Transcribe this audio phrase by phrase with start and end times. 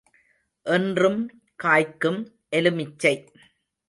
[0.65, 1.19] என்றும்
[1.63, 2.19] காய்க்கும்
[2.49, 3.13] எலுமிச்சை.